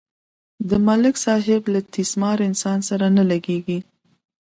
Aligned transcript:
د 0.69 0.71
ملک 0.87 1.15
صاحب 1.25 1.61
له 1.73 1.79
تیس 1.93 2.11
مار 2.21 2.37
انسان 2.49 2.79
سره 2.89 3.05
نه 3.17 3.23
لگېږي. 3.31 3.79